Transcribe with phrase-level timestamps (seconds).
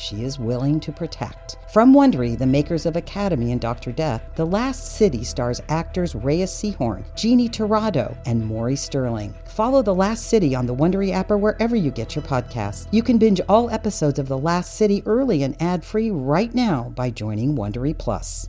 [0.00, 1.56] she is willing to protect.
[1.72, 3.92] From Wondery, the makers of Academy and Dr.
[3.92, 9.34] Death, The Last City stars actors Reyes Sehorn, Jeannie Tirado, and Maury Sterling.
[9.44, 12.88] Follow The Last City on the Wondery app or wherever you get your podcasts.
[12.90, 17.10] You can binge all episodes of The Last City early and ad-free right now by
[17.10, 18.48] joining Wondery Plus.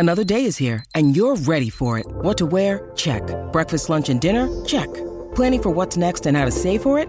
[0.00, 2.06] Another day is here, and you're ready for it.
[2.06, 2.92] What to wear?
[2.94, 3.22] Check.
[3.50, 4.48] Breakfast, lunch, and dinner?
[4.64, 4.88] Check.
[5.34, 7.08] Planning for what's next and how to save for it?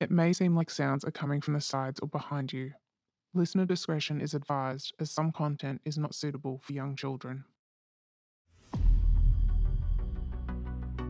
[0.00, 2.72] It may seem like sounds are coming from the sides or behind you.
[3.34, 7.44] Listener discretion is advised as some content is not suitable for young children.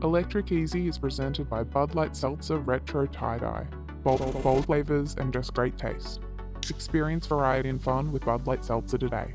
[0.02, 3.66] Electric Easy is presented by Bud Light Seltzer Retro Tie Dye.
[4.02, 6.20] Bold, bold flavors and just great taste.
[6.68, 9.34] Experience variety and fun with Bud Light Seltzer today.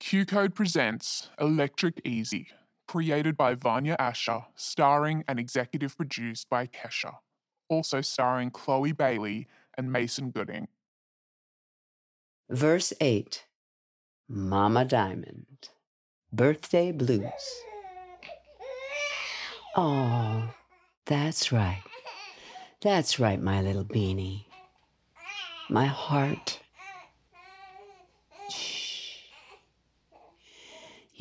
[0.00, 2.48] QCODE presents Electric Easy,
[2.86, 7.16] created by Vanya Asher, starring and executive produced by Kesha,
[7.68, 10.68] also starring Chloe Bailey and Mason Gooding.
[12.50, 13.44] Verse 8
[14.28, 15.70] Mama Diamond,
[16.32, 17.62] Birthday Blues.
[19.76, 20.50] Oh,
[21.06, 21.82] that's right.
[22.82, 24.44] That's right, my little beanie.
[25.70, 26.61] My heart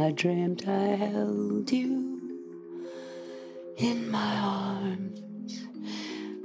[0.00, 2.20] I dreamt I held you
[3.76, 5.66] in my arms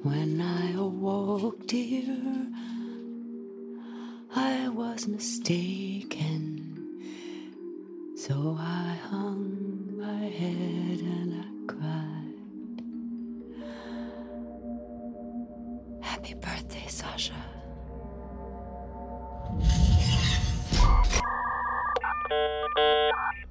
[0.01, 2.47] when I awoke, dear.
[4.35, 6.49] I was mistaken,
[8.15, 12.83] so I hung my head and I cried.
[16.01, 17.35] Happy birthday, Sasha.
[22.75, 23.42] Yay,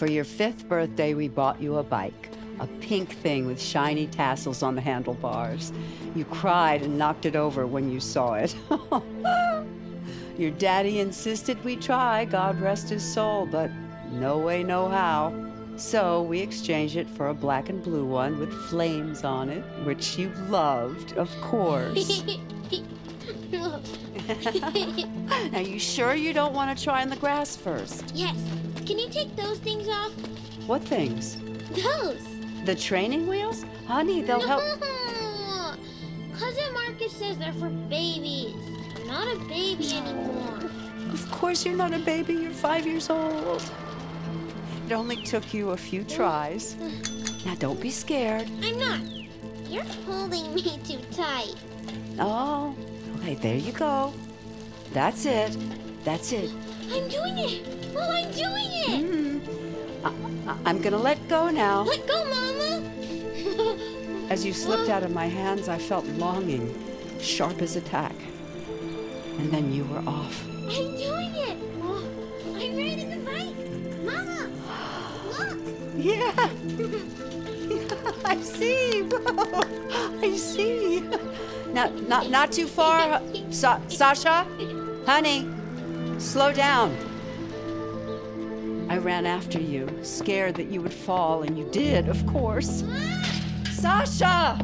[0.00, 2.30] For your fifth birthday, we bought you a bike.
[2.58, 5.74] A pink thing with shiny tassels on the handlebars.
[6.14, 8.56] You cried and knocked it over when you saw it.
[10.38, 13.70] Your daddy insisted we try, God rest his soul, but
[14.12, 15.34] no way, no how.
[15.76, 20.16] So we exchanged it for a black and blue one with flames on it, which
[20.16, 22.22] you loved, of course.
[25.52, 28.12] Are you sure you don't want to try in the grass first?
[28.14, 28.38] yes.
[28.90, 30.10] Can you take those things off?
[30.66, 31.36] What things?
[31.70, 32.26] Those.
[32.64, 33.64] The training wheels?
[33.86, 34.64] Honey, they'll help.
[34.80, 35.74] no.
[36.36, 38.56] Cousin Marcus says they're for babies.
[38.96, 40.68] I'm not a baby anymore.
[41.12, 43.62] Of course, you're not a baby, you're five years old.
[44.88, 46.74] It only took you a few tries.
[47.46, 48.50] Now, don't be scared.
[48.60, 49.00] I'm not.
[49.68, 51.54] You're holding me too tight.
[52.18, 52.74] Oh,
[53.18, 54.12] okay, there you go.
[54.92, 55.56] That's it.
[56.02, 56.50] That's it.
[56.90, 57.79] I'm doing it.
[57.96, 59.04] Oh, I'm doing it.
[59.04, 59.40] Mm.
[60.04, 61.82] I- I'm gonna let go now.
[61.82, 62.82] Let go, Mama.
[64.30, 66.72] As you slipped out of my hands, I felt longing,
[67.20, 68.14] sharp as attack.
[69.38, 70.46] And then you were off.
[70.46, 71.56] I'm doing it.
[71.82, 72.04] Oh,
[72.54, 73.56] I'm riding the bike.
[74.04, 74.48] Mama,
[75.38, 75.58] look.
[75.96, 76.32] Yeah.
[78.24, 79.02] I see.
[80.22, 81.00] I see.
[81.72, 83.20] Not, not, not too far,
[83.50, 84.46] Sa- Sasha.
[85.06, 85.48] Honey,
[86.18, 86.96] slow down.
[88.90, 92.82] I ran after you, scared that you would fall, and you did, of course.
[93.70, 94.58] Sasha!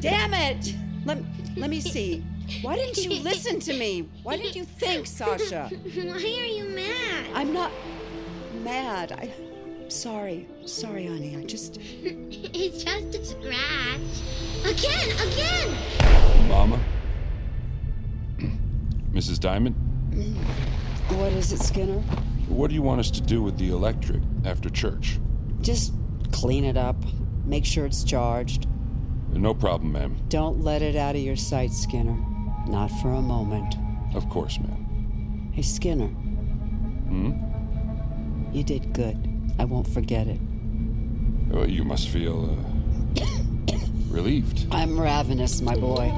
[0.00, 0.74] Damn it!
[1.04, 1.18] Let,
[1.54, 2.24] let me see.
[2.62, 4.08] Why didn't you listen to me?
[4.22, 5.68] Why did you think, Sasha?
[5.68, 7.26] Why are you mad?
[7.34, 7.70] I'm not
[8.64, 9.12] mad.
[9.12, 9.30] I.
[9.84, 10.48] Am sorry.
[10.64, 11.36] Sorry, honey.
[11.36, 11.78] I just.
[12.54, 14.00] It's just a scratch.
[14.64, 16.48] Again, again!
[16.48, 16.80] Mama?
[19.12, 19.38] Mrs.
[19.38, 19.76] Diamond?
[20.10, 20.36] Mm.
[21.08, 22.00] What is it, Skinner?
[22.48, 25.18] What do you want us to do with the electric after church?
[25.60, 25.92] Just
[26.32, 26.96] clean it up.
[27.44, 28.66] Make sure it's charged.
[29.30, 30.16] No problem, ma'am.
[30.28, 32.16] Don't let it out of your sight, Skinner.
[32.66, 33.74] Not for a moment.
[34.14, 35.50] Of course, ma'am.
[35.52, 36.08] Hey, Skinner.
[36.08, 37.32] Hmm?
[38.52, 39.16] You did good.
[39.58, 40.40] I won't forget it.
[41.48, 42.56] Well, you must feel
[43.18, 43.24] uh,
[44.08, 44.66] relieved.
[44.70, 46.10] I'm ravenous, my boy.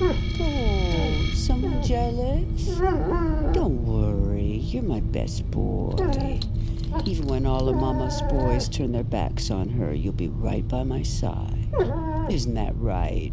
[0.00, 2.78] Oh, someone jealous?
[3.52, 6.40] Don't worry, you're my best boy.
[7.04, 10.82] Even when all of Mama's boys turn their backs on her, you'll be right by
[10.82, 11.68] my side.
[12.30, 13.32] Isn't that right?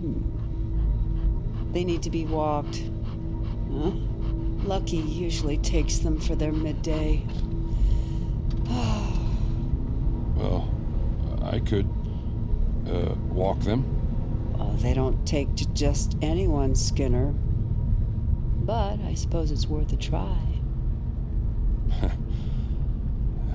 [0.00, 1.72] Hmm.
[1.72, 2.82] They need to be walked.
[3.72, 3.92] Huh?
[4.64, 7.22] Lucky usually takes them for their midday.
[10.36, 10.68] Well,
[11.42, 11.88] I could
[12.86, 13.95] uh, walk them.
[14.78, 17.32] They don't take to just anyone, Skinner.
[18.66, 20.38] But I suppose it's worth a try.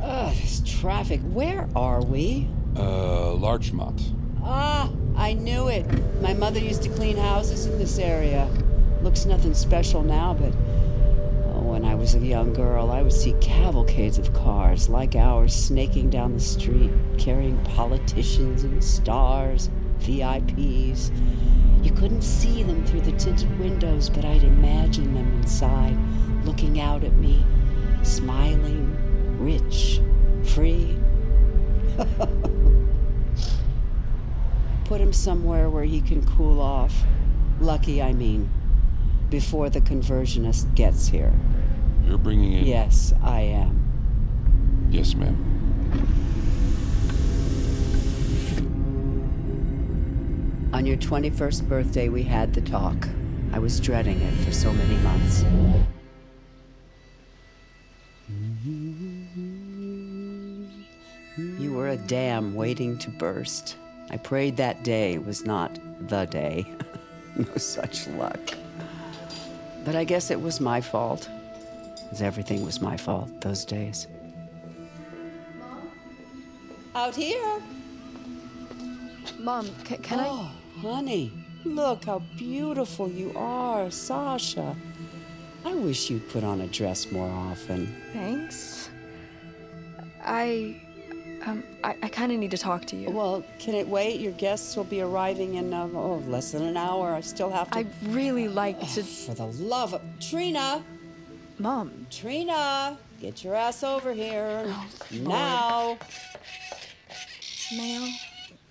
[0.02, 1.22] Ugh, this traffic.
[1.22, 2.48] Where are we?
[2.76, 4.14] Uh, Larchmont.
[4.44, 5.86] Ah, I knew it.
[6.22, 8.50] My mother used to clean houses in this area.
[9.04, 10.54] Looks nothing special now, but
[11.54, 15.54] oh, when I was a young girl, I would see cavalcades of cars like ours
[15.54, 19.70] snaking down the street, carrying politicians and stars,
[20.02, 21.12] VIPs.
[21.84, 25.98] You couldn't see them through the tinted windows, but I'd imagine them inside,
[26.46, 27.44] looking out at me,
[28.04, 28.96] smiling,
[29.40, 30.00] rich,
[30.44, 30.98] free.
[34.86, 36.94] Put him somewhere where he can cool off.
[37.60, 38.50] Lucky, I mean,
[39.30, 41.34] before the conversionist gets here.
[42.06, 42.66] You're bringing in.
[42.66, 44.88] Yes, I am.
[44.92, 45.51] Yes, ma'am.
[50.82, 53.08] On your 21st birthday, we had the talk.
[53.54, 55.46] I was dreading it for so many months.
[61.38, 63.78] You were a dam waiting to burst.
[64.10, 66.66] I prayed that day was not the day.
[67.36, 68.40] no such luck.
[69.86, 71.30] But I guess it was my fault.
[72.10, 74.08] As everything was my fault those days.
[75.60, 75.92] Mom?
[76.96, 77.62] Out here?
[79.38, 80.28] Mom, ca- can I?
[80.28, 80.52] Oh.
[80.84, 81.32] Oh, honey,
[81.64, 84.76] look how beautiful you are, Sasha.
[85.64, 87.96] I wish you'd put on a dress more often.
[88.14, 88.90] Thanks.
[90.24, 90.82] I,
[91.46, 93.12] um, I, I kind of need to talk to you.
[93.12, 94.20] Well, can it wait?
[94.20, 97.14] Your guests will be arriving in uh, oh, less than an hour.
[97.14, 97.78] I still have to.
[97.80, 99.04] I really like to.
[99.04, 100.84] For the love of Trina,
[101.60, 105.98] Mom, Trina, get your ass over here Oh, now.
[107.76, 108.10] Mail.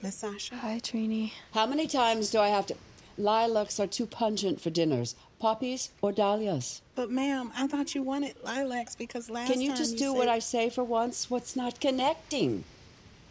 [0.03, 0.57] Miss Sasha?
[0.57, 1.33] Hi, Trini.
[1.53, 2.77] How many times do I have to?
[3.19, 5.15] Lilacs are too pungent for dinners.
[5.39, 6.81] Poppies or dahlias?
[6.95, 10.05] But ma'am, I thought you wanted lilacs because last Can you time just you do
[10.13, 10.19] said...
[10.19, 11.29] what I say for once?
[11.31, 12.65] What's not connecting?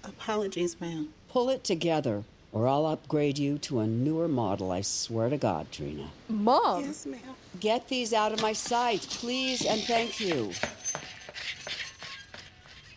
[0.03, 1.09] Apologies, ma'am.
[1.27, 5.71] Pull it together, or I'll upgrade you to a newer model, I swear to God,
[5.71, 6.09] Trina.
[6.27, 6.85] Mom.
[6.85, 7.19] Yes, ma'am.
[7.59, 10.51] Get these out of my sight, please, and thank you.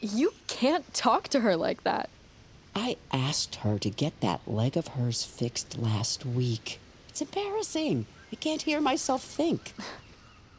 [0.00, 2.10] You can't talk to her like that.
[2.74, 6.80] I asked her to get that leg of hers fixed last week.
[7.08, 8.06] It's embarrassing.
[8.32, 9.74] I can't hear myself think.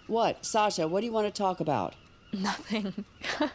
[0.05, 1.95] What, Sasha, what do you want to talk about?
[2.31, 3.05] Nothing.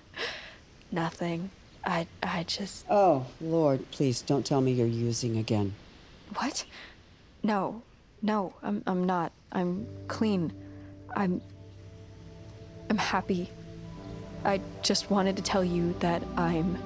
[0.93, 1.51] Nothing.
[1.85, 2.85] I, I just.
[2.91, 5.75] Oh, Lord, please don't tell me you're using again.
[6.35, 6.65] What?
[7.43, 7.83] No,
[8.23, 9.33] no, I'm, I'm not.
[9.53, 10.53] I'm clean.
[11.15, 11.41] I'm.
[12.91, 13.51] I'm happy.
[14.45, 16.79] I just wanted to tell you that I'm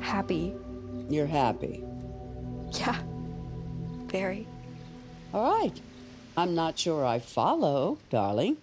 [0.00, 0.54] happy.
[1.10, 1.82] You're happy.
[2.72, 2.96] Yeah.
[4.06, 4.46] Very.
[5.34, 5.80] All right.
[6.36, 8.56] I'm not sure I follow, darling.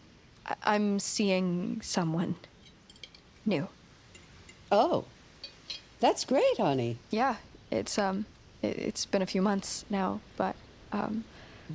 [0.45, 2.35] I- I'm seeing someone
[3.45, 3.67] new.
[4.71, 5.05] Oh,
[5.99, 6.97] that's great, honey.
[7.11, 7.35] Yeah,
[7.69, 8.25] it's um,
[8.61, 10.55] it, it's been a few months now, but
[10.91, 11.25] um,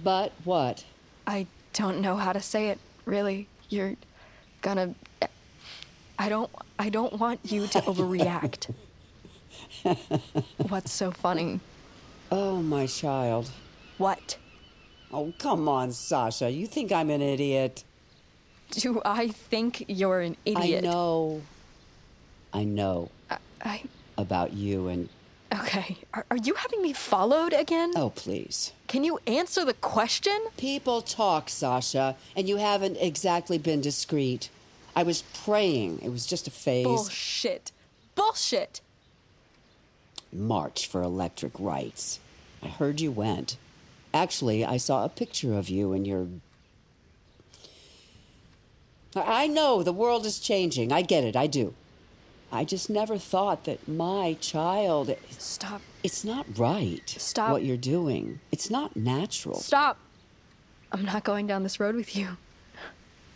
[0.02, 0.84] But what?
[1.26, 2.78] I don't know how to say it.
[3.04, 3.96] Really, you're
[4.62, 4.94] gonna.
[6.18, 6.50] I don't.
[6.78, 8.72] I don't want you to overreact.
[10.68, 11.60] What's so funny?
[12.30, 13.50] Oh, my child.
[13.98, 14.36] What?
[15.12, 16.50] Oh, come on, Sasha.
[16.50, 17.84] You think I'm an idiot?
[18.70, 20.84] Do I think you're an idiot?
[20.84, 21.42] I know.
[22.54, 23.38] I know I.
[23.62, 23.82] I
[24.16, 25.08] about you and.
[25.54, 25.98] okay.
[26.14, 27.92] Are, are you having me followed again?
[27.96, 28.72] Oh, please.
[28.88, 30.38] Can you answer the question?
[30.56, 34.48] People talk, Sasha, and you haven't exactly been discreet.
[34.96, 36.00] I was praying.
[36.02, 36.84] It was just a phase.
[36.84, 37.72] Bullshit.
[38.14, 38.80] Bullshit.
[40.32, 42.20] March for electric rights.
[42.62, 43.56] I heard you went.
[44.14, 46.26] Actually, I saw a picture of you and your.
[49.16, 50.92] I I know the world is changing.
[50.92, 51.36] I get it.
[51.36, 51.74] I do.
[52.50, 55.16] I just never thought that my child.
[55.38, 55.80] Stop.
[56.02, 57.08] It's not right.
[57.08, 57.50] Stop.
[57.50, 58.40] What you're doing.
[58.50, 59.56] It's not natural.
[59.60, 59.98] Stop.
[60.92, 62.36] I'm not going down this road with you.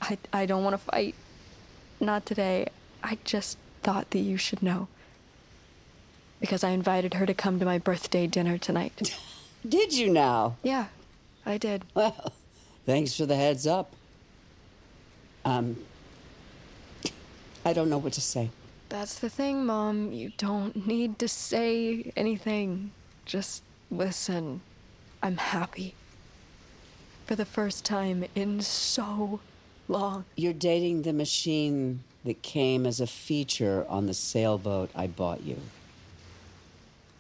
[0.03, 1.15] I, I don't want to fight.
[1.99, 2.69] Not today.
[3.03, 4.89] I just thought that you should know.
[6.41, 9.17] Because I invited her to come to my birthday dinner tonight.
[9.69, 10.57] Did you now?
[10.63, 10.87] yeah,
[11.45, 11.85] I did.
[11.95, 12.33] Well,
[12.85, 13.93] thanks for the heads up.
[15.45, 15.77] Um.
[17.65, 18.51] I don't know what to say.
[18.91, 20.13] That's the thing, Mom.
[20.13, 22.93] You don't need to say anything.
[23.25, 24.61] Just listen.
[25.21, 25.95] I'm happy.
[27.27, 29.41] For the first time in so
[29.89, 30.27] long.
[30.37, 35.59] You're dating the machine that came as a feature on the sailboat I bought you.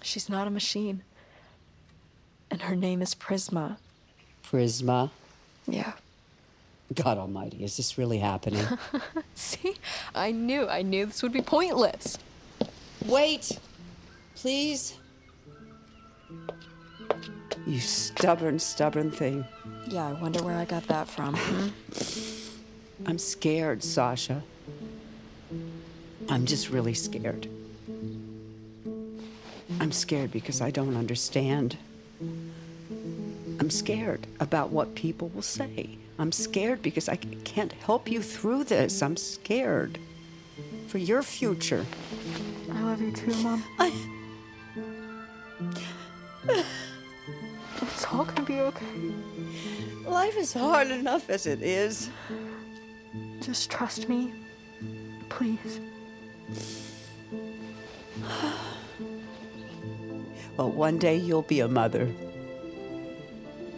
[0.06, 1.02] She's not a machine.
[2.48, 3.76] And her name is Prisma.
[4.44, 5.10] Prisma.
[5.66, 5.94] Yeah.
[6.94, 8.64] God Almighty, is this really happening?
[9.34, 9.74] See?
[10.14, 10.68] I knew.
[10.68, 12.18] I knew this would be pointless.
[13.04, 13.58] Wait!
[14.36, 14.96] Please?
[17.66, 19.44] You stubborn, stubborn thing.
[19.88, 21.34] Yeah, I wonder where I got that from.
[21.36, 23.06] hmm?
[23.08, 24.44] I'm scared, Sasha.
[26.28, 27.48] I'm just really scared.
[29.86, 31.76] I'm scared because I don't understand.
[32.20, 35.90] I'm scared about what people will say.
[36.18, 39.00] I'm scared because I can't help you through this.
[39.00, 40.00] I'm scared
[40.88, 41.86] for your future.
[42.72, 43.62] I love you too, Mom.
[43.78, 43.92] I,
[47.80, 48.86] It's all gonna be okay.
[50.04, 52.10] life is hard enough as it is.
[53.40, 54.32] Just trust me.
[55.28, 55.78] Please.
[60.56, 62.08] Well, one day you'll be a mother.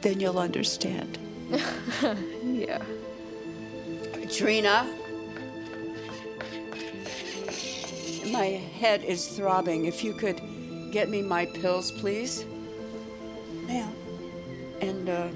[0.01, 1.19] Then you'll understand.
[2.43, 2.83] Yeah.
[4.31, 4.85] Trina?
[8.33, 8.47] My
[8.81, 9.85] head is throbbing.
[9.87, 10.41] If you could
[10.91, 12.45] get me my pills, please.
[13.67, 13.93] Ma'am,
[14.81, 15.29] And, uh,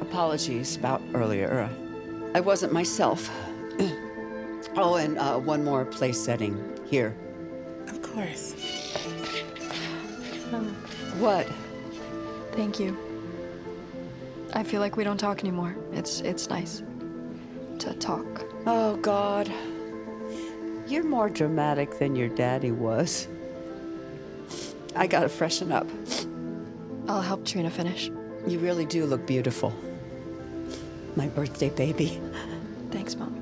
[0.00, 1.68] apologies about earlier.
[2.34, 3.30] I wasn't myself.
[4.76, 6.56] oh, and uh, one more place setting.
[6.90, 7.16] Here.
[7.88, 8.54] of course.
[10.52, 10.74] Um,
[11.18, 11.46] what?
[12.52, 12.96] Thank you.
[14.54, 15.76] I feel like we don't talk anymore.
[15.92, 16.82] It's it's nice
[17.80, 18.44] to talk.
[18.66, 19.50] Oh, God.
[20.86, 23.28] You're more dramatic than your daddy was.
[24.96, 25.86] I gotta freshen up.
[27.08, 28.10] I'll help Trina finish.
[28.46, 29.72] You really do look beautiful.
[31.14, 32.20] My birthday baby.
[32.90, 33.37] Thanks, Mom.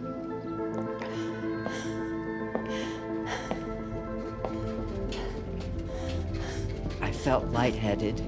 [7.26, 8.23] Felt lightheaded.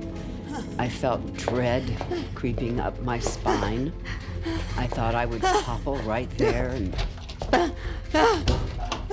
[0.77, 1.85] I felt dread
[2.35, 3.93] creeping up my spine.
[4.77, 6.97] I thought I would topple right there and.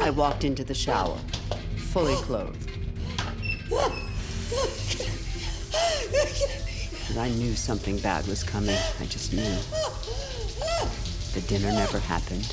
[0.01, 1.19] I walked into the shower,
[1.77, 2.67] fully clothed.
[7.09, 8.79] And I knew something bad was coming.
[8.99, 9.55] I just knew.
[11.35, 12.47] The dinner never happened.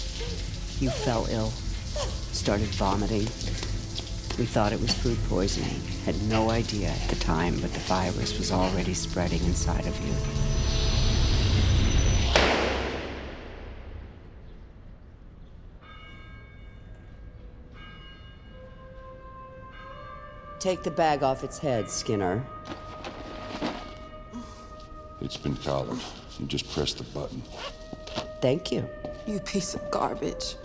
[0.81, 1.51] You fell ill,
[2.33, 3.27] started vomiting.
[4.39, 5.81] We thought it was food poisoning.
[6.05, 10.15] Had no idea at the time, but the virus was already spreading inside of you.
[20.59, 22.45] Take the bag off its head, Skinner.
[25.21, 26.01] It's been collared.
[26.39, 27.43] You just press the button.
[28.41, 28.89] Thank you.
[29.27, 30.57] You piece of garbage.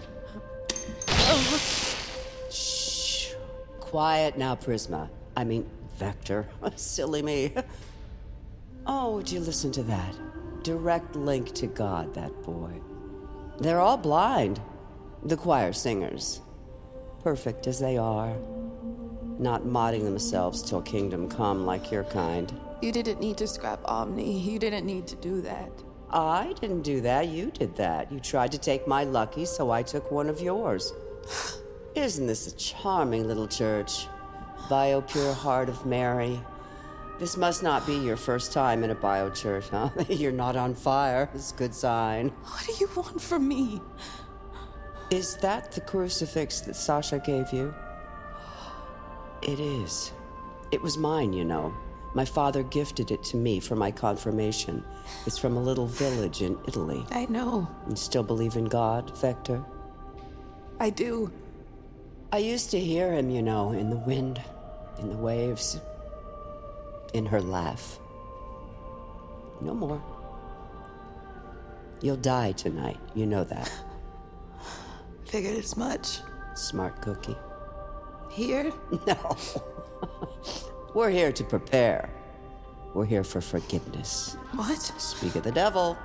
[3.87, 5.09] Quiet now, Prisma.
[5.37, 5.65] I mean,
[5.95, 6.45] Vector.
[6.75, 7.53] Silly me.
[8.85, 10.13] Oh, would you listen to that?
[10.61, 12.81] Direct link to God, that boy.
[13.59, 14.59] They're all blind.
[15.23, 16.41] The choir singers.
[17.23, 18.35] Perfect as they are.
[19.39, 22.53] Not modding themselves till kingdom come like your kind.
[22.81, 24.37] You didn't need to scrap Omni.
[24.37, 25.71] You didn't need to do that.
[26.09, 27.29] I didn't do that.
[27.29, 28.11] You did that.
[28.11, 30.91] You tried to take my lucky, so I took one of yours.
[31.97, 34.05] Isn't this a charming little church?
[34.69, 36.39] Bio Pure Heart of Mary.
[37.17, 39.89] This must not be your first time in a biochurch, huh?
[40.07, 41.27] You're not on fire.
[41.33, 42.29] It's a good sign.
[42.43, 43.81] What do you want from me?
[45.09, 47.73] Is that the crucifix that Sasha gave you?
[49.41, 50.11] It is.
[50.71, 51.73] It was mine, you know.
[52.13, 54.83] My father gifted it to me for my confirmation.
[55.25, 57.07] It's from a little village in Italy.
[57.09, 57.67] I know.
[57.89, 59.65] You still believe in God, Vector?
[60.79, 61.31] I do.
[62.31, 64.41] I used to hear him, you know, in the wind,
[64.99, 65.79] in the waves,
[67.13, 67.99] in her laugh.
[69.61, 70.03] No more.
[72.01, 72.99] You'll die tonight.
[73.15, 73.71] You know that.
[75.25, 76.19] Figured as much.
[76.55, 77.37] Smart cookie.
[78.31, 78.71] Here?
[79.07, 79.37] No.
[80.93, 82.09] We're here to prepare.
[82.93, 84.35] We're here for forgiveness.
[84.53, 84.81] What?
[84.97, 85.95] Speak of the devil.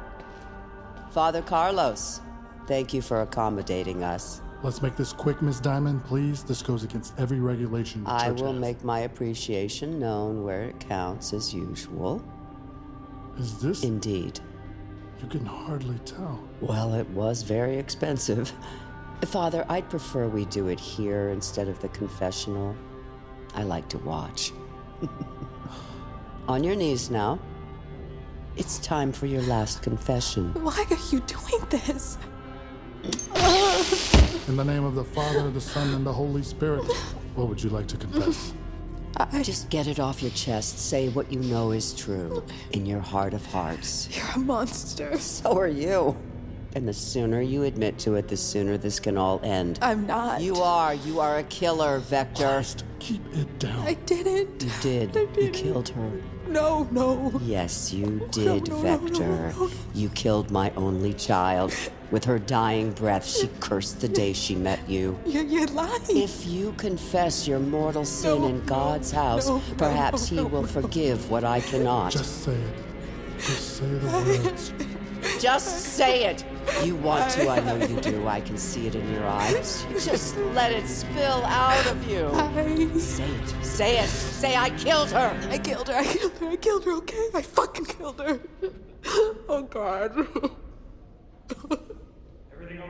[1.10, 2.20] Father Carlos,
[2.66, 4.41] thank you for accommodating us.
[4.62, 6.44] Let's make this quick, Miss Diamond, please.
[6.44, 8.04] This goes against every regulation.
[8.04, 8.60] The I will has.
[8.60, 12.22] make my appreciation known where it counts as usual.
[13.38, 13.82] Is this?
[13.82, 14.38] Indeed.
[15.20, 16.40] You can hardly tell.
[16.60, 18.52] Well, it was very expensive.
[19.26, 22.76] Father, I'd prefer we do it here instead of the confessional.
[23.54, 24.52] I like to watch.
[26.48, 27.40] On your knees now.
[28.56, 30.52] It's time for your last confession.
[30.54, 32.18] Why are you doing this?
[33.04, 36.84] In the name of the Father, the Son, and the Holy Spirit,
[37.34, 38.52] what would you like to confess?
[39.16, 40.78] I just get it off your chest.
[40.78, 44.08] Say what you know is true in your heart of hearts.
[44.16, 45.18] You're a monster.
[45.18, 46.16] So are you.
[46.74, 49.78] And the sooner you admit to it, the sooner this can all end.
[49.82, 50.40] I'm not.
[50.40, 50.94] You are.
[50.94, 52.60] You are a killer, Vector.
[52.60, 53.86] Just Keep it down.
[53.86, 54.62] I didn't.
[54.62, 55.14] You did.
[55.36, 56.12] You killed her.
[56.46, 57.32] No, no.
[57.42, 59.52] Yes, you did, no, no, no, Vector.
[59.58, 59.70] no, no.
[59.92, 61.74] You killed my only child.
[62.12, 65.18] With her dying breath, she cursed the day she met you.
[65.26, 66.00] You're, you're lying.
[66.10, 70.48] If you confess your mortal sin No, in God's house, no, perhaps no, He no,
[70.48, 70.68] will no.
[70.68, 72.12] forgive what I cannot.
[72.12, 72.74] Just say it.
[73.38, 74.06] Just say the
[74.42, 74.72] words.
[75.40, 76.44] Just say it.
[76.84, 78.28] You want to, I know you do.
[78.28, 79.86] I can see it in your eyes.
[80.04, 82.26] Just let it spill out of you.
[82.34, 83.64] I, Say it.
[83.64, 84.08] Say it.
[84.08, 85.34] Say I killed her.
[85.50, 85.94] I killed her.
[85.94, 86.48] I killed her.
[86.50, 87.28] I killed her, okay?
[87.34, 88.38] I fucking killed her.
[89.48, 90.14] Oh, God.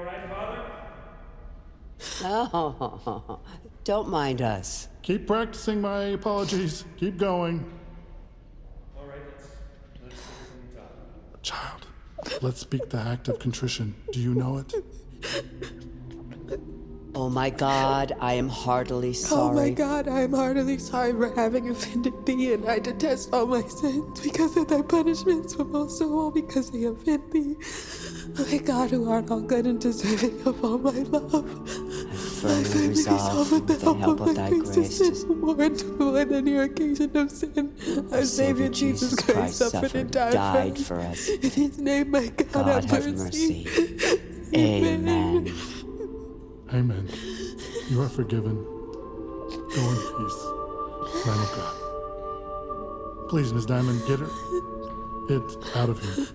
[0.03, 0.62] Everything all right,
[2.21, 2.49] Father?
[2.53, 3.41] Oh,
[3.85, 4.88] don't mind us.
[5.03, 6.85] Keep practicing my apologies.
[6.97, 7.65] Keep going.
[8.97, 9.49] All right, let's
[10.03, 11.43] let's take it from the top.
[11.43, 11.87] Child,
[12.43, 13.95] let's speak the act of contrition.
[14.12, 14.75] Do you know it?
[17.14, 19.42] Oh my God, I am heartily sorry.
[19.42, 23.44] Oh my god, I am heartily sorry for having offended thee, and I detest all
[23.46, 27.57] my sins because of thy punishments, but most of all because they offend thee.
[28.38, 31.68] Oh my God, who art all good and deserving of all my love.
[32.11, 36.33] I firmly resolve, with the help of thy grace, to sin more and to avoid
[36.33, 37.75] any occasion of sin.
[38.11, 41.29] Our Savior Jesus Christ suffered and died, died for us.
[41.29, 43.64] In his name, my God, God have have mercy.
[43.64, 44.20] mercy.
[44.55, 45.09] Amen.
[45.09, 45.82] Amen.
[46.73, 48.57] You are forgiven.
[48.57, 50.41] Go in peace.
[51.27, 53.29] Lamb of God.
[53.29, 54.31] Please, Miss Diamond, get her.
[55.29, 55.43] It
[55.77, 56.27] out of here.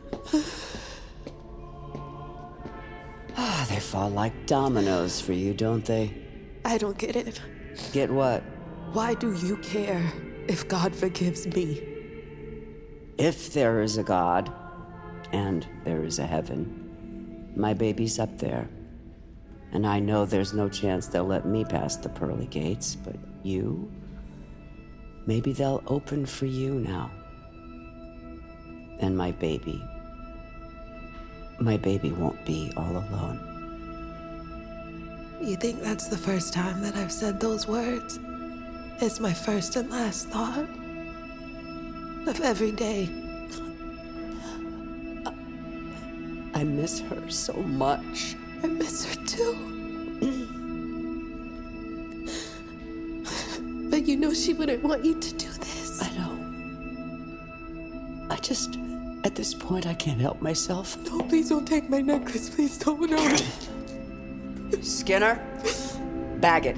[3.36, 6.14] Ah, they fall like dominoes for you, don't they?
[6.64, 7.42] I don't get it.
[7.92, 8.44] Get what?
[8.94, 10.04] Why do you care
[10.48, 11.82] if God forgives me?
[13.18, 14.54] If there is a God,
[15.32, 18.70] and there is a heaven, my baby's up there.
[19.72, 23.92] And I know there's no chance they'll let me pass the pearly gates, but you?
[25.26, 27.12] Maybe they'll open for you now.
[29.00, 29.84] And my baby.
[31.60, 33.56] My baby won't be all alone.
[35.42, 38.20] You think that's the first time that I've said those words?
[39.00, 40.68] It's my first and last thought
[42.28, 43.10] of every day.
[46.56, 48.36] I miss her so much.
[48.64, 49.54] I miss her too.
[53.90, 56.02] but you know she wouldn't want you to do this.
[56.02, 56.38] I know.
[58.30, 58.78] I just,
[59.24, 60.98] at this point, I can't help myself.
[61.06, 62.50] No, please don't take my necklace.
[62.50, 63.10] Please don't.
[63.10, 63.38] No.
[64.82, 65.40] Skinner,
[66.40, 66.78] bag it.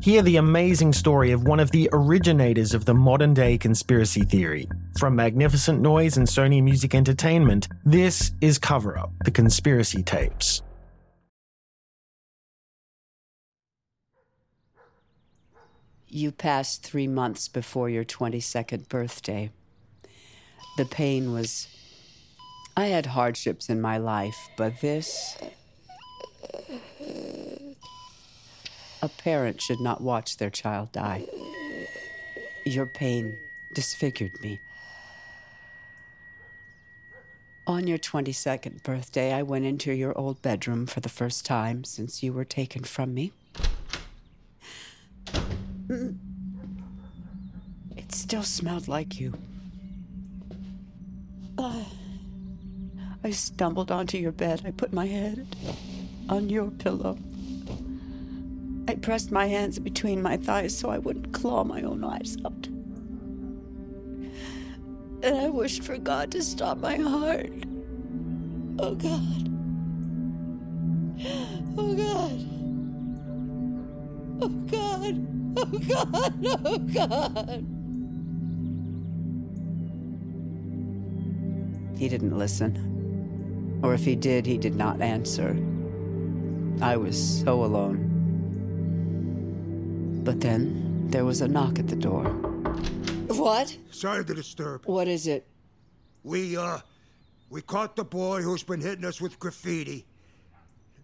[0.00, 4.68] Hear the amazing story of one of the originators of the modern day conspiracy theory.
[4.96, 10.62] From Magnificent Noise and Sony Music Entertainment, this is Cover Up The Conspiracy Tapes.
[16.06, 19.50] You passed three months before your 22nd birthday.
[20.76, 21.66] The pain was.
[22.76, 25.36] I had hardships in my life, but this.
[29.00, 31.24] A parent should not watch their child die.
[32.64, 33.38] Your pain
[33.74, 34.60] disfigured me.
[37.66, 42.22] On your 22nd birthday, I went into your old bedroom for the first time since
[42.22, 43.32] you were taken from me.
[47.96, 49.34] It still smelled like you.
[53.22, 54.62] I stumbled onto your bed.
[54.64, 55.46] I put my head
[56.28, 57.18] on your pillow.
[58.88, 62.68] I pressed my hands between my thighs so I wouldn't claw my own eyes out.
[65.22, 67.52] And I wished for God to stop my heart.
[68.78, 69.50] Oh God.
[71.76, 72.46] Oh God.
[74.40, 75.26] Oh God.
[75.58, 76.44] Oh God.
[76.64, 77.66] Oh God.
[81.98, 83.80] He didn't listen.
[83.82, 85.56] Or if he did, he did not answer.
[86.80, 88.07] I was so alone.
[90.24, 92.24] But then there was a knock at the door.
[93.28, 93.76] What?
[93.90, 94.84] Sorry to disturb.
[94.86, 95.46] What is it?
[96.22, 96.78] We, uh,
[97.50, 100.06] we caught the boy who's been hitting us with graffiti.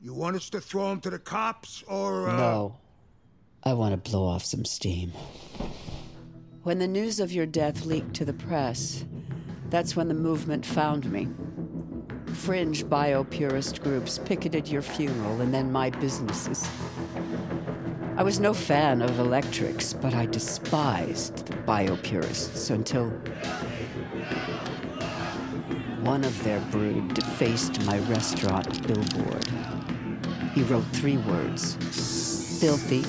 [0.02, 2.36] You want us to throw him to the cops, or, uh...
[2.36, 2.76] No.
[3.62, 5.12] I want to blow off some steam.
[6.64, 9.06] When the news of your death leaked to the press,
[9.70, 11.28] that's when the movement found me.
[12.34, 16.68] Fringe biopurist groups picketed your funeral and then my businesses.
[18.16, 23.10] I was no fan of electrics, but I despised the biopurists until
[26.00, 29.48] one of their brood defaced my restaurant billboard.
[30.54, 31.74] He wrote three words
[32.60, 33.04] filthy,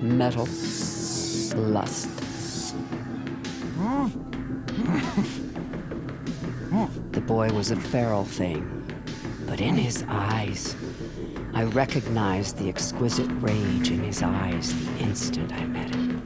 [0.00, 0.48] metal,
[1.60, 2.08] lust.
[7.12, 8.90] The boy was a feral thing,
[9.46, 10.74] but in his eyes,
[11.56, 16.22] I recognized the exquisite rage in his eyes the instant I met him.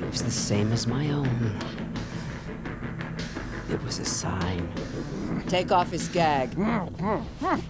[0.00, 1.56] It was the same as my own.
[3.70, 4.68] It was a sign.
[5.46, 6.58] Take off his gag.
[6.58, 7.62] Ugh,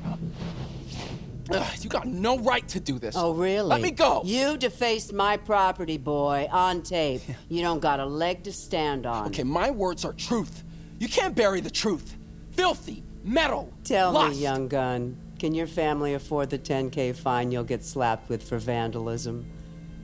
[1.80, 3.16] you got no right to do this.
[3.18, 3.68] Oh, really?
[3.68, 4.22] Let me go.
[4.24, 7.20] You defaced my property, boy, on tape.
[7.50, 9.26] You don't got a leg to stand on.
[9.26, 10.64] Okay, my words are truth.
[10.98, 12.16] You can't bury the truth.
[12.52, 14.36] Filthy, metal, Tell lust.
[14.36, 18.58] me, young gun, can your family afford the 10K fine you'll get slapped with for
[18.58, 19.44] vandalism?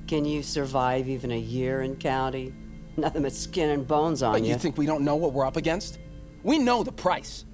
[0.08, 2.52] Can you survive even a year in county?
[2.96, 4.48] Nothing but skin and bones on But you.
[4.48, 6.00] you think we don't know what we're up against?
[6.42, 7.44] We know the price.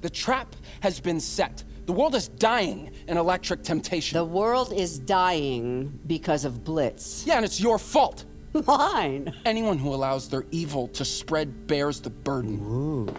[0.00, 1.62] The trap has been set.
[1.84, 4.16] The world is dying in electric temptation.
[4.16, 7.26] The world is dying because of Blitz.
[7.26, 8.24] Yeah, and it's your fault.
[8.66, 9.34] Mine?
[9.44, 12.58] Anyone who allows their evil to spread bears the burden.
[12.62, 13.14] Ooh.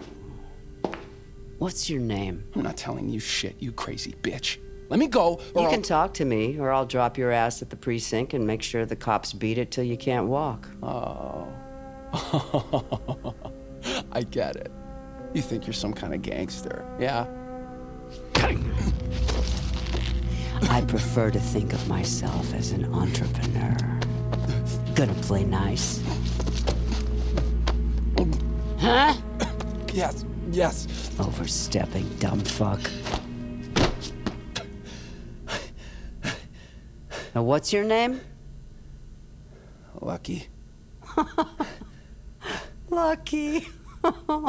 [1.58, 2.44] What's your name?
[2.54, 4.58] I'm not telling you shit, you crazy bitch.
[4.88, 7.60] Let me go, or You I'll- can talk to me, or I'll drop your ass
[7.62, 10.68] at the precinct and make sure the cops beat it till you can't walk.
[10.82, 11.48] Oh.
[14.12, 14.70] I get it.
[15.34, 17.26] You think you're some kind of gangster, yeah?
[20.70, 23.76] I prefer to think of myself as an entrepreneur.
[24.94, 26.02] Gonna play nice?
[28.78, 29.14] Huh?
[29.92, 30.86] Yes, yes.
[31.18, 32.80] Overstepping, dumb fuck.
[37.36, 38.22] Now, what's your name?
[40.00, 40.48] Lucky.
[42.88, 43.68] Lucky.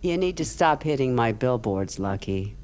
[0.00, 2.56] you need to stop hitting my billboards, Lucky.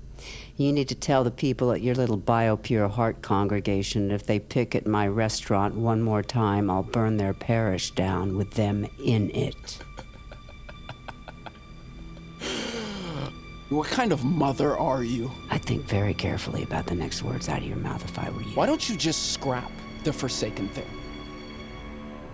[0.57, 4.87] You need to tell the people at your little BioPure Heart congregation if they picket
[4.87, 9.79] my restaurant one more time, I'll burn their parish down with them in it.
[13.69, 15.31] What kind of mother are you?
[15.51, 18.43] I'd think very carefully about the next words out of your mouth if I were
[18.43, 18.51] you.
[18.55, 19.71] Why don't you just scrap
[20.05, 20.87] the Forsaken thing?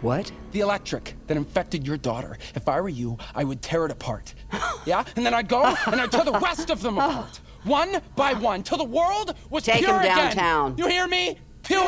[0.03, 0.31] What?
[0.51, 2.37] The electric that infected your daughter.
[2.55, 4.35] If I were you, I would tear it apart.
[4.85, 5.05] Yeah?
[5.15, 7.41] And then I'd go and I'd tear the rest of them apart.
[7.63, 10.17] One by one, till the world was Take pure him again.
[10.17, 10.75] downtown.
[10.77, 11.39] You hear me?
[11.63, 11.85] Pure!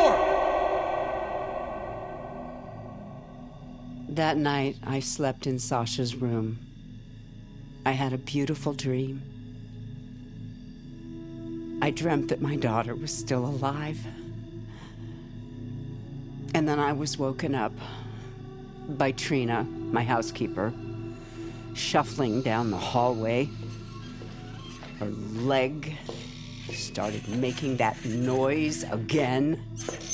[4.11, 6.61] That night, I slept in Sasha's room.
[7.85, 9.23] I had a beautiful dream.
[11.85, 13.99] I dreamt that my daughter was still alive.
[16.55, 17.75] And then I was woken up
[18.89, 20.73] by Trina, my housekeeper,
[21.75, 23.51] shuffling down the hallway.
[24.99, 25.95] Her leg
[26.73, 29.63] started making that noise again.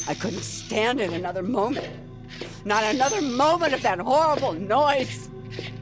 [0.09, 1.87] I couldn't stand it another moment.
[2.65, 5.29] Not another moment of that horrible noise.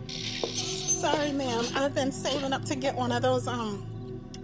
[0.07, 1.65] Sorry, ma'am.
[1.75, 3.98] I've been saving up to get one of those um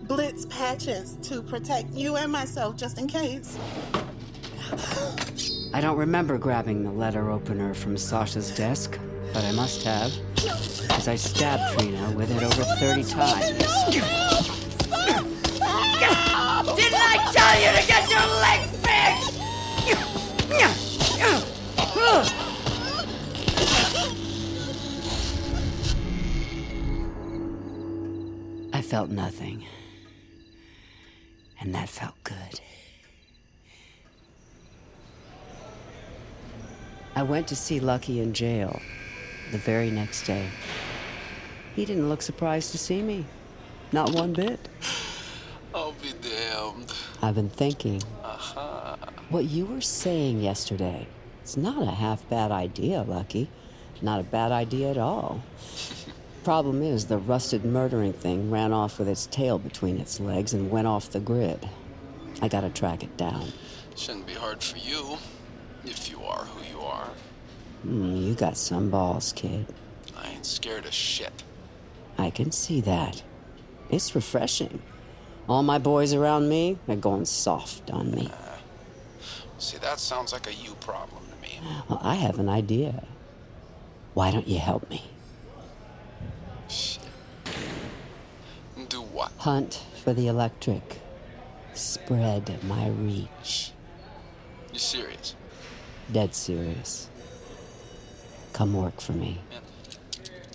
[0.06, 3.58] blitz patches to protect you and myself just in case.
[5.72, 8.98] I don't remember grabbing the letter opener from Sasha's desk,
[9.32, 13.58] but I must have, because I stabbed Trina with it over 30 times.
[16.76, 19.40] Didn't I tell you to get your leg fixed?
[28.72, 29.64] I felt nothing.
[31.64, 32.61] And that felt good.
[37.16, 38.83] I went to see Lucky in jail
[39.50, 40.46] the very next day.
[41.74, 43.24] He didn't look surprised to see me.
[43.92, 44.61] Not one bit.
[45.74, 46.92] I'll be damned.
[47.22, 48.03] I've been thinking.
[48.22, 48.96] Uh-huh.
[49.31, 51.07] What you were saying yesterday,
[51.40, 53.48] it's not a half bad idea, Lucky.
[54.03, 55.42] Not a bad idea at all.
[56.44, 60.70] Problem is, the rusted murdering thing ran off with its tail between its legs and
[60.70, 61.66] went off the grid.
[62.42, 63.46] I gotta track it down.
[63.96, 65.16] Shouldn't be hard for you,
[65.87, 67.09] if you are who you are.
[67.83, 69.64] Hmm, you got some balls, kid.
[70.18, 71.42] I ain't scared of shit.
[72.18, 73.22] I can see that.
[73.88, 74.83] It's refreshing.
[75.48, 78.30] All my boys around me are going soft on me.
[79.57, 81.59] See, that sounds like a you problem to me.
[81.88, 83.07] Well, I have an idea.
[84.12, 85.04] Why don't you help me?
[88.88, 89.42] Do what?
[89.42, 91.00] Hunt for the electric.
[91.74, 93.72] Spread my reach.
[94.72, 95.34] You serious?
[96.12, 97.08] Dead serious.
[98.52, 99.40] Come work for me.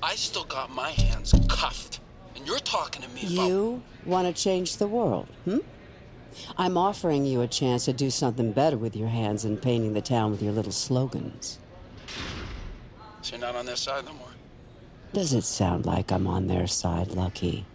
[0.02, 2.00] I still got my hands cuffed.
[2.36, 3.48] And you're talking to me about.
[3.48, 5.58] You want to change the world, hmm?
[6.58, 10.02] I'm offering you a chance to do something better with your hands than painting the
[10.02, 11.60] town with your little slogans.
[13.22, 14.28] So you're not on their side no more?
[15.12, 17.66] Does it sound like I'm on their side, Lucky?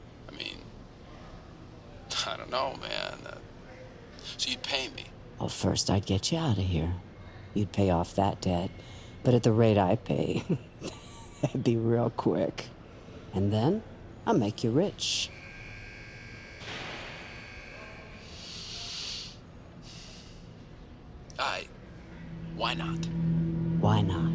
[2.27, 3.19] I don't know, man.
[3.27, 3.37] Uh,
[4.37, 5.05] so you'd pay me?
[5.39, 6.95] Well, first I'd get you out of here.
[7.55, 8.71] You'd pay off that debt.
[9.23, 10.45] But at the rate I pay,
[11.41, 12.67] that'd be real quick.
[13.33, 13.83] And then
[14.27, 15.31] I'll make you rich.
[21.39, 21.67] I.
[22.57, 23.07] Why not?
[23.81, 24.31] Why not?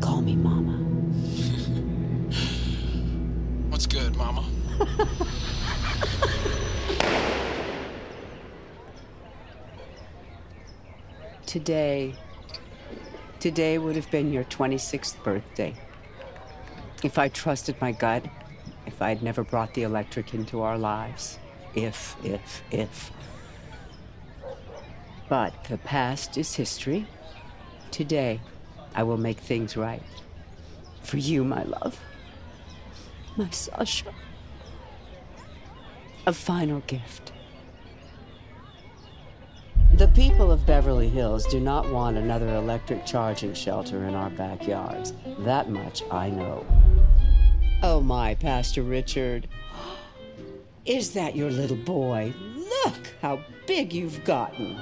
[0.00, 0.72] Call me Mama.
[3.70, 4.44] What's good, Mama?
[11.46, 12.14] Today,
[13.38, 15.74] today would have been your 26th birthday.
[17.02, 18.24] If I trusted my gut,
[18.86, 21.38] if I'd never brought the electric into our lives.
[21.74, 23.10] If, if, if.
[25.28, 27.06] But the past is history,
[27.94, 28.40] Today,
[28.92, 30.02] I will make things right.
[31.02, 32.00] For you, my love.
[33.36, 34.12] My Sasha.
[36.26, 37.32] A final gift.
[39.92, 45.12] The people of Beverly Hills do not want another electric charging shelter in our backyards.
[45.40, 46.64] That much I know.
[47.82, 49.48] Oh, my, Pastor Richard.
[50.86, 52.32] Is that your little boy?
[52.56, 54.80] Look how big you've gotten.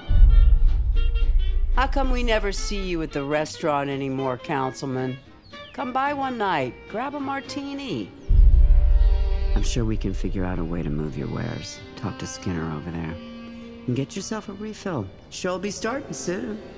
[1.74, 5.18] How come we never see you at the restaurant anymore, Councilman?
[5.72, 8.10] Come by one night, grab a martini.
[9.54, 11.78] I'm sure we can figure out a way to move your wares.
[11.96, 13.14] Talk to Skinner over there.
[13.86, 15.06] And get yourself a refill.
[15.30, 16.60] Show'll be starting soon.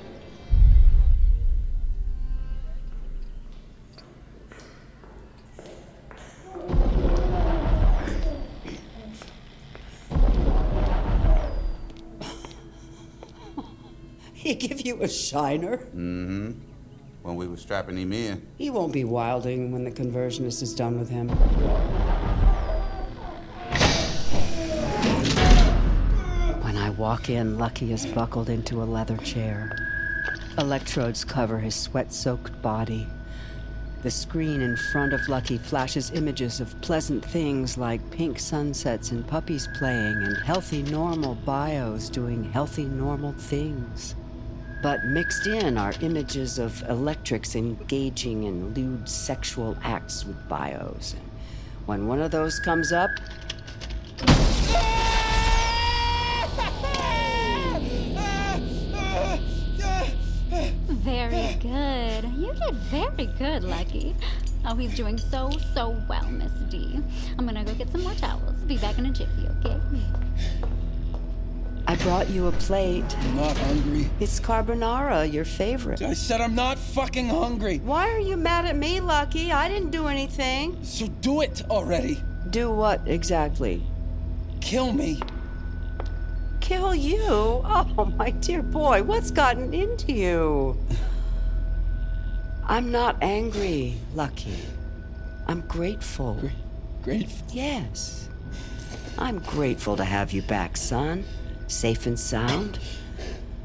[14.35, 15.79] He give you a shiner?
[15.79, 16.51] Mm-hmm.
[17.23, 18.47] When we were strapping him in.
[18.59, 21.31] He won't be wilding when the conversionist is done with him.
[27.05, 29.77] Walk in, Lucky is buckled into a leather chair.
[30.57, 33.07] Electrodes cover his sweat soaked body.
[34.03, 39.29] The screen in front of Lucky flashes images of pleasant things like pink sunsets and
[39.29, 44.15] puppies playing and healthy, normal bios doing healthy, normal things.
[44.83, 51.13] But mixed in are images of electrics engaging in lewd sexual acts with bios.
[51.13, 51.31] And
[51.85, 53.11] when one of those comes up,
[63.27, 64.15] did very good, Lucky.
[64.67, 67.01] Oh, he's doing so, so well, Miss D.
[67.39, 68.57] I'm gonna go get some more towels.
[68.67, 69.79] Be back in a jiffy, okay?
[71.87, 73.05] I brought you a plate.
[73.19, 74.09] I'm not hungry.
[74.19, 76.01] It's carbonara, your favorite.
[76.01, 77.79] I said I'm not fucking hungry.
[77.79, 79.53] Why are you mad at me, Lucky?
[79.53, 80.83] I didn't do anything.
[80.83, 82.23] So do it already.
[82.49, 83.83] Do what exactly?
[84.63, 85.21] Kill me.
[86.61, 87.21] Kill you?
[87.27, 90.79] Oh, my dear boy, what's gotten into you?
[92.67, 94.57] I'm not angry, Lucky.
[95.47, 96.35] I'm grateful.
[96.35, 96.51] Gra-
[97.03, 97.47] grateful?
[97.53, 98.29] Yes.
[99.19, 101.25] I'm grateful to have you back, son.
[101.67, 102.79] Safe and sound.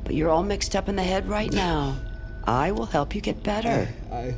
[0.03, 1.95] But you're all mixed up in the head right now.
[2.45, 3.87] I will help you get better.
[4.11, 4.35] I.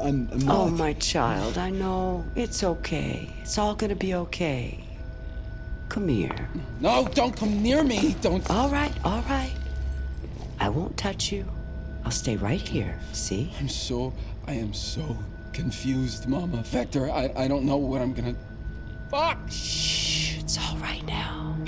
[0.00, 2.24] I'm, I'm Oh, my child, I know.
[2.34, 3.30] It's okay.
[3.40, 4.84] It's all gonna be okay.
[5.88, 6.50] Come here.
[6.80, 8.14] No, don't come near me.
[8.20, 8.48] Don't.
[8.50, 9.54] All right, all right.
[10.60, 11.46] I won't touch you.
[12.06, 12.96] I'll stay right here.
[13.12, 13.50] See?
[13.58, 14.12] I'm so.
[14.46, 15.18] I am so
[15.52, 16.58] confused, Mama.
[16.62, 18.36] Vector, I, I don't know what I'm gonna.
[19.10, 19.38] Fuck!
[19.50, 21.58] Shh, it's all right now.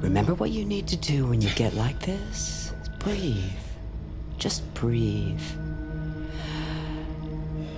[0.00, 2.72] Remember what you need to do when you get like this?
[2.98, 3.52] Breathe.
[4.38, 5.42] Just breathe.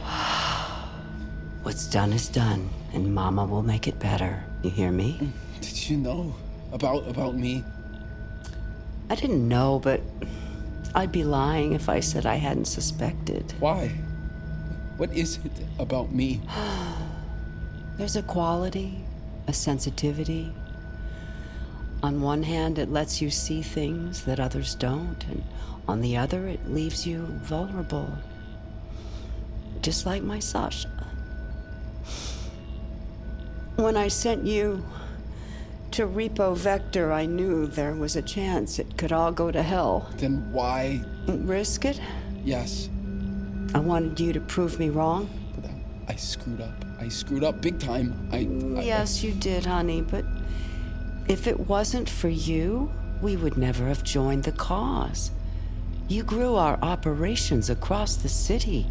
[1.64, 4.44] What's done is done, and Mama will make it better.
[4.62, 5.18] You hear me?
[5.20, 6.32] Mm, did you know
[6.70, 7.64] about about me?
[9.10, 10.00] I didn't know, but
[10.98, 13.54] I'd be lying if I said I hadn't suspected.
[13.60, 13.86] Why?
[14.96, 16.40] What is it about me?
[17.96, 18.98] There's a quality,
[19.46, 20.52] a sensitivity.
[22.02, 25.44] On one hand, it lets you see things that others don't, and
[25.86, 28.18] on the other, it leaves you vulnerable.
[29.82, 30.90] Just like my Sasha.
[33.76, 34.84] When I sent you
[35.92, 40.10] to Repo Vector, I knew there was a chance it could all go to hell.
[40.16, 41.02] Then why?
[41.26, 42.00] Risk it?
[42.44, 42.88] Yes,
[43.74, 45.28] I wanted you to prove me wrong.
[46.08, 46.84] I screwed up.
[46.98, 48.28] I screwed up big time.
[48.32, 48.38] I.
[48.80, 50.24] I Yes, you did, honey, but
[51.28, 55.30] if it wasn't for you, we would never have joined the cause.
[56.08, 58.86] You grew our operations across the city.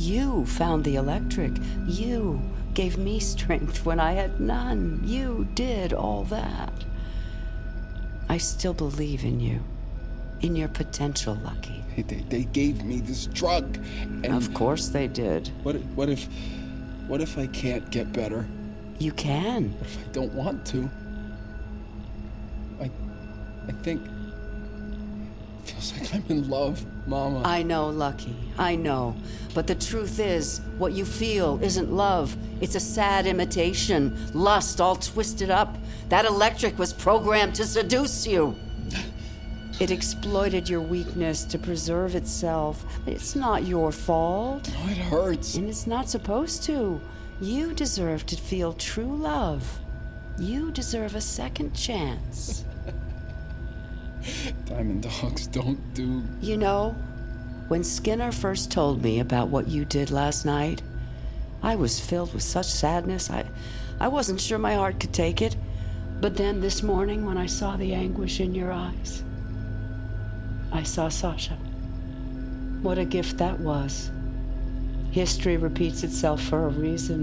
[0.00, 1.52] You found the electric.
[1.86, 2.40] You
[2.72, 5.02] gave me strength when I had none.
[5.04, 6.72] You did all that.
[8.26, 9.60] I still believe in you,
[10.40, 11.84] in your potential, Lucky.
[11.96, 15.50] They, they, gave me this drug, and Of course they did.
[15.64, 16.26] what what if
[17.06, 18.48] what if I can't get better?
[18.98, 19.72] You can.
[19.72, 20.88] What if I don't want to?
[22.80, 22.90] I
[23.68, 24.00] I think
[25.70, 27.42] feels like I'm in love, Mama.
[27.44, 28.34] I know, Lucky.
[28.58, 29.16] I know.
[29.54, 32.36] But the truth is, what you feel isn't love.
[32.60, 34.16] It's a sad imitation.
[34.34, 35.76] Lust all twisted up.
[36.08, 38.56] That electric was programmed to seduce you.
[39.80, 42.84] It exploited your weakness to preserve itself.
[43.06, 44.68] It's not your fault.
[44.68, 45.54] No, it hurts.
[45.54, 47.00] And it's not supposed to.
[47.40, 49.80] You deserve to feel true love.
[50.38, 52.66] You deserve a second chance.
[54.66, 56.22] Diamond dogs don't do.
[56.40, 56.94] You know,
[57.68, 60.82] when Skinner first told me about what you did last night,
[61.62, 63.30] I was filled with such sadness.
[63.30, 63.44] I,
[64.00, 65.56] I wasn't sure my heart could take it.
[66.20, 69.22] But then this morning, when I saw the anguish in your eyes,
[70.72, 71.54] I saw Sasha.
[72.82, 74.10] What a gift that was.
[75.12, 77.22] History repeats itself for a reason.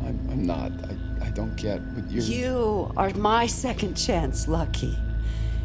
[0.06, 0.72] I'm, I'm not.
[0.88, 2.22] I, I don't get what you're.
[2.22, 4.96] You are my second chance, Lucky.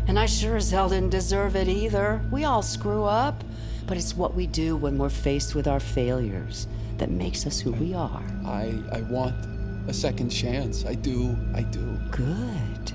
[0.08, 2.22] And I sure as hell didn't deserve it either.
[2.32, 3.44] We all screw up.
[3.88, 7.72] But it's what we do when we're faced with our failures that makes us who
[7.74, 8.24] we are.
[8.46, 9.36] I, I want
[9.90, 10.86] a second chance.
[10.86, 11.36] I do.
[11.54, 11.98] I do.
[12.12, 12.94] Good.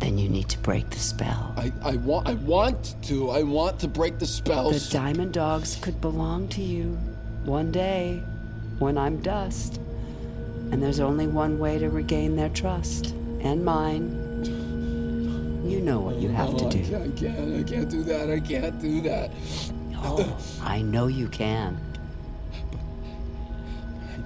[0.00, 1.54] Then you need to break the spell.
[1.56, 3.30] I, I want I want to.
[3.30, 4.70] I want to break the spell.
[4.70, 6.98] The diamond dogs could belong to you
[7.44, 8.22] one day
[8.78, 9.80] when I'm dust.
[10.72, 14.25] And there's only one way to regain their trust and mine.
[15.66, 16.78] You know what you have no, to oh, do.
[16.78, 17.56] I can't, I can't.
[17.56, 18.30] I can't do that.
[18.30, 19.30] I can't do that.
[19.96, 21.80] Oh, I know you can.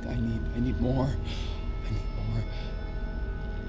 [0.07, 0.41] I, I need.
[0.55, 1.07] I need more.
[1.07, 2.43] I need more.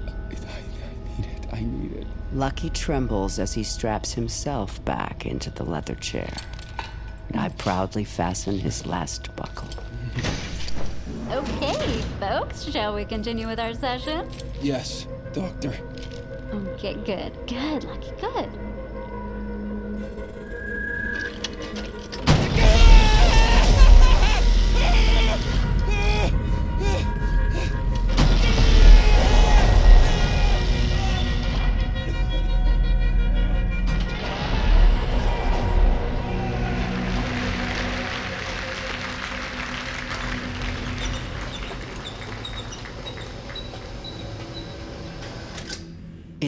[0.06, 1.46] I, I, I need it.
[1.52, 2.06] I need it.
[2.34, 6.32] Lucky trembles as he straps himself back into the leather chair.
[7.34, 9.68] I proudly fasten his last buckle.
[11.30, 14.28] Okay, folks, shall we continue with our session?
[14.60, 15.72] Yes, doctor.
[16.52, 17.32] Okay, good.
[17.46, 18.71] Good, Lucky, good.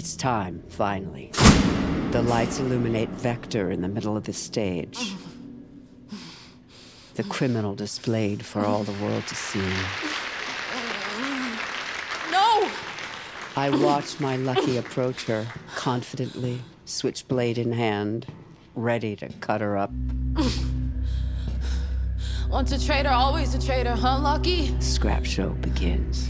[0.05, 1.31] It's time, finally.
[2.11, 5.15] The lights illuminate Vector in the middle of the stage.
[7.15, 9.67] The criminal displayed for all the world to see.
[12.31, 12.71] No!
[13.57, 18.27] I watch my Lucky approach her, confidently, switchblade in hand,
[18.75, 19.91] ready to cut her up.
[22.51, 24.79] Once a traitor, always a traitor, huh, Lucky?
[24.83, 26.29] Scrap show begins.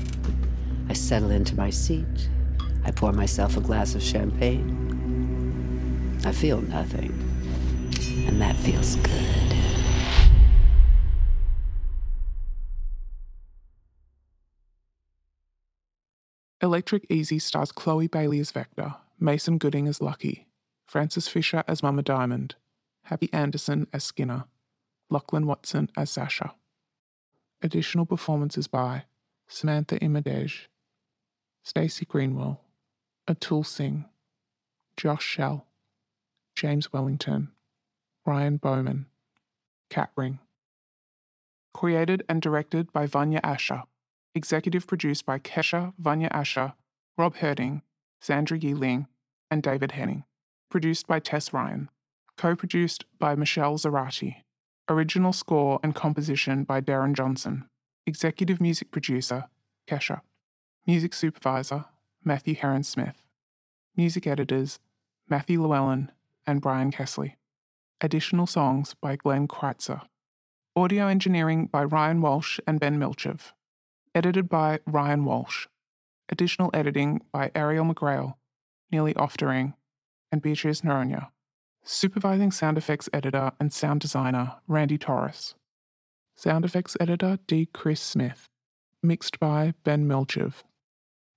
[0.89, 2.29] I settle into my seat.
[2.85, 4.81] I pour myself a glass of champagne.
[6.25, 7.13] I feel nothing,
[8.27, 9.55] and that feels good.
[16.61, 20.47] Electric Easy stars Chloe Bailey as Vector, Mason Gooding as Lucky,
[20.87, 22.55] Frances Fisher as Mama Diamond,
[23.05, 24.45] Happy Anderson as Skinner,
[25.11, 26.55] Lachlan Watson as Sasha.
[27.61, 29.05] Additional performances by
[29.47, 30.69] Samantha Imadej,
[31.63, 32.64] Stacey Greenwell,
[33.27, 34.05] Atul Singh,
[34.99, 35.67] Josh Shell,
[36.55, 37.53] James Wellington,
[38.27, 39.07] Ryan Bowman,
[39.89, 40.41] Cat Ring.
[41.73, 43.85] Created and directed by Vanya Asher.
[44.35, 46.75] Executive produced by Kesha Vanya Asher,
[47.17, 47.81] Rob Herting,
[48.21, 49.07] Sandra Yee Ling,
[49.51, 50.25] and David Henning.
[50.71, 51.89] Produced by Tess Ryan.
[52.37, 54.43] Co produced by Michelle Zarati.
[54.89, 57.65] Original score and composition by Darren Johnson.
[58.07, 59.47] Executive music producer,
[59.89, 60.21] Kesha.
[60.87, 61.87] Music supervisor,
[62.27, 63.23] Matthew Heron Smith.
[63.97, 64.79] Music editors,
[65.29, 66.11] Matthew Llewellyn
[66.47, 67.35] and Brian Kessley.
[68.01, 70.01] Additional songs by Glenn Kreitzer.
[70.75, 73.53] Audio engineering by Ryan Walsh and Ben Milchev.
[74.15, 75.67] Edited by Ryan Walsh.
[76.31, 78.35] Additional editing by Ariel McGrail,
[78.91, 79.75] Nearly Oftering,
[80.33, 81.29] and Beatrice Noronha.
[81.85, 85.55] Supervising sound effects editor and sound designer Randy Torres.
[86.35, 87.69] Sound effects editor D.
[87.73, 88.49] Chris Smith.
[89.03, 90.63] Mixed by Ben Milchev.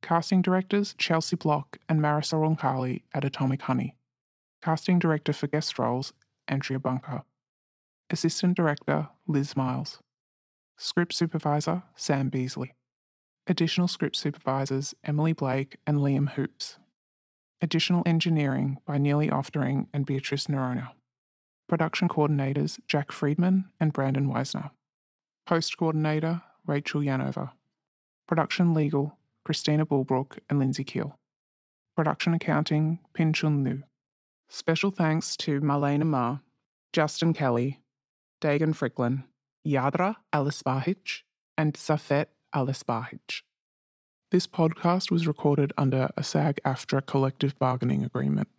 [0.02, 3.96] Casting directors Chelsea Block and Marisol Roncalli at Atomic Honey.
[4.62, 6.14] Casting director for guest roles
[6.48, 7.24] Andrea Bunker.
[8.10, 10.00] Assistant director Liz Miles.
[10.78, 12.74] Script supervisor Sam Beasley.
[13.48, 16.78] Additional script supervisors Emily Blake and Liam Hoops.
[17.62, 20.90] Additional engineering by Nearly Oftering and Beatrice Noronha.
[21.68, 24.72] Production coordinators Jack Friedman and Brandon Weisner.
[25.46, 27.52] Post coordinator Rachel Yanova.
[28.28, 29.18] Production legal
[29.48, 31.18] Christina Bulbrook and Lindsay Keel.
[31.96, 33.84] Production accounting Pin Chun Liu.
[34.50, 36.40] Special thanks to Marlena Ma,
[36.92, 37.80] Justin Kelly,
[38.42, 39.24] Dagan Fricklin,
[39.66, 41.22] Yadra Alisbahic,
[41.58, 43.44] and Safet Alisbahic.
[44.32, 48.50] This podcast was recorded under a SAG AFTRA collective bargaining agreement.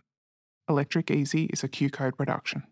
[0.70, 2.62] Electric Easy is a QCODE production.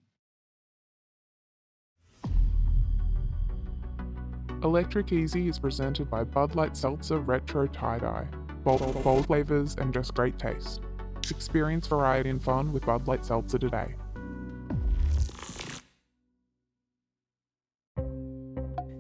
[4.65, 8.27] Electric Easy is presented by Bud Light Seltzer Retro Tie Dye.
[8.65, 10.81] Bold, bold flavors and just great taste.
[11.31, 13.95] Experience variety and fun with Bud Light Seltzer today.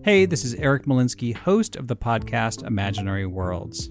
[0.04, 3.90] Hey, this is Eric Molinsky, host of the podcast Imaginary Worlds.